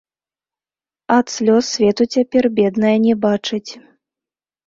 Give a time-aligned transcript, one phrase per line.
[1.15, 3.71] Ад слёз свету цяпер, бедная, не бачыць.